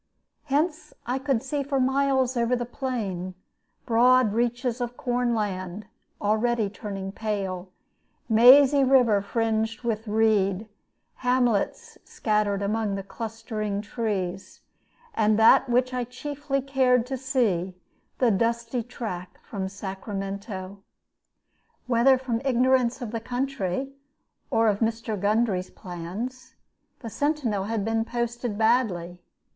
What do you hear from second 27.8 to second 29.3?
been posted badly.